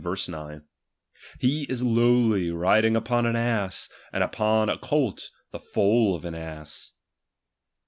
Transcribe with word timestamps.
9): 0.03 0.63
He 1.39 1.63
is 1.65 1.83
lowly, 1.83 2.49
riding 2.49 2.95
upon 2.95 3.27
an 3.27 3.35
ass, 3.35 3.87
and 4.11 4.23
upon 4.23 4.67
a 4.67 4.75
colt 4.79 5.29
the 5.51 5.59
foal 5.59 6.15
of 6.15 6.25
an 6.25 6.33
ass. 6.33 6.93